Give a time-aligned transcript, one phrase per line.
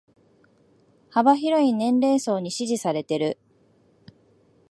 [1.11, 3.37] 幅広い年齢層に支持されてる